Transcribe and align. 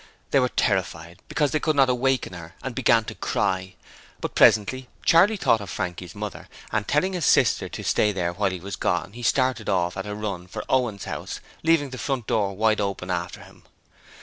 They 0.31 0.39
were 0.39 0.49
terrified, 0.49 1.21
because 1.27 1.51
they 1.51 1.59
could 1.59 1.75
not 1.75 1.87
awaken 1.87 2.33
her 2.33 2.55
and 2.63 2.73
began 2.73 3.03
to 3.03 3.13
cry, 3.13 3.75
but 4.19 4.33
presently 4.33 4.87
Charley 5.05 5.37
thought 5.37 5.61
of 5.61 5.69
Frankie's 5.69 6.15
mother 6.15 6.49
and, 6.71 6.87
telling 6.87 7.13
his 7.13 7.23
sister 7.27 7.69
to 7.69 7.83
stay 7.83 8.11
there 8.11 8.33
while 8.33 8.49
he 8.49 8.59
was 8.59 8.75
gone, 8.75 9.13
he 9.13 9.21
started 9.21 9.69
off 9.69 9.95
at 9.95 10.07
a 10.07 10.15
run 10.15 10.47
for 10.47 10.63
Owen's 10.67 11.03
house, 11.05 11.39
leaving 11.61 11.91
the 11.91 11.99
front 11.99 12.25
door 12.25 12.55
wide 12.55 12.81
open 12.81 13.11
after 13.11 13.41
him. 13.43 13.61